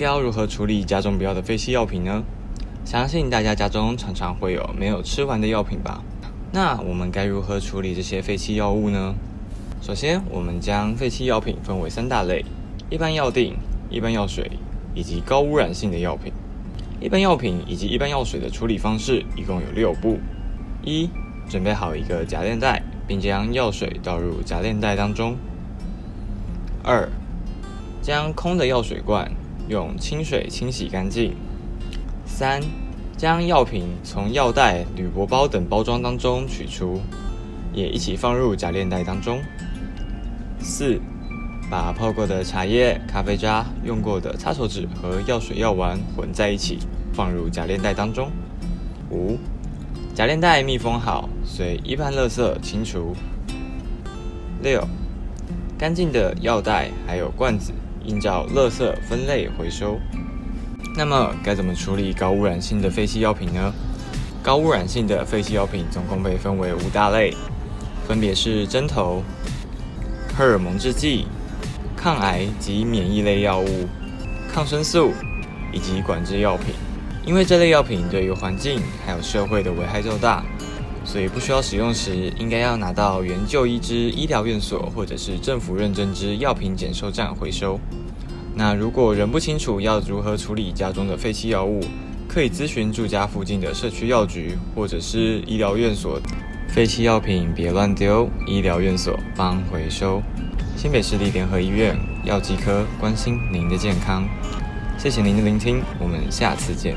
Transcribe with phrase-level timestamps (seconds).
[0.00, 2.22] 该要如何处理家中不要的废弃药品呢？
[2.86, 6.02] 相信大家家中常常会有没有吃完的药品吧？
[6.52, 9.14] 那我们该如何处理这些废弃药物呢？
[9.82, 12.42] 首先，我们将废弃药品分为三大类：
[12.88, 13.58] 一般药定、
[13.90, 14.50] 一般药水
[14.94, 16.32] 以及高污染性的药品。
[16.98, 20.18] 一般药品以及一般药水的处理方式一共有六步：
[20.82, 21.10] 一、
[21.46, 25.34] 准备好一个夹链袋，并将药水倒入夹链袋当中；
[26.82, 27.06] 二、
[28.00, 29.30] 将空的药水罐
[29.70, 31.30] 用清水清洗干净；
[32.26, 32.60] 三、
[33.16, 37.00] 将药品从药袋、铝箔包等包装当中取出，
[37.72, 39.38] 也一起放入假链袋当中；
[40.58, 41.00] 四、
[41.70, 46.80] 把泡过的茶叶、咖啡渣、用过的擦手纸和药水药丸混在一起，
[47.12, 48.26] 放入假链袋当中；
[49.08, 49.38] 五、
[50.12, 53.14] 假链袋密封好，随一般垃圾清除；
[54.64, 54.84] 六、
[55.78, 57.72] 干净的药袋还有罐子。
[58.04, 59.98] 应照垃圾分类回收。
[60.96, 63.72] 那么该怎么处理高污染性的废弃药品呢？
[64.42, 67.34] 高污染性的废弃药品总共被分为五大类，
[68.08, 69.22] 分别是针头、
[70.36, 71.26] 荷尔蒙制剂、
[71.96, 73.86] 抗癌及免疫类药物、
[74.52, 75.12] 抗生素
[75.72, 76.74] 以及管制药品。
[77.24, 80.42] 因为这类药品对于环境还有社会的危害较大。
[81.10, 87.80] 所以不需要使用时，应该要拿到原就医之医疗院所或者是政府认证之药品检收站回收。
[88.54, 91.80] 那如果仍不清楚要如何处理家中的废弃药物，
[92.28, 96.20] 可以咨询住家附近的社区药局或者是医疗院所。
[96.68, 100.22] 废弃药品别乱丢，医疗院所帮回收。
[100.76, 104.24] 新北市立联合医院药剂科关心您的健康，
[104.96, 106.96] 谢谢您的聆听，我们下次见。